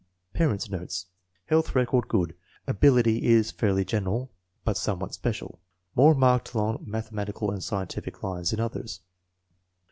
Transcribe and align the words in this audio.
Parents 0.33 0.67
9 0.67 0.79
notes. 0.79 1.05
Health 1.45 1.75
record 1.75 2.07
good. 2.07 2.33
Ability 2.65 3.23
is 3.27 3.51
fairly 3.51 3.85
general, 3.85 4.31
but 4.65 4.75
somewhat 4.75 5.13
special. 5.13 5.59
More 5.95 6.15
marked 6.15 6.55
along 6.55 6.83
mathematical 6.87 7.51
and 7.51 7.63
scientific 7.63 8.23
lines 8.23 8.49
than 8.49 8.61
others. 8.61 9.01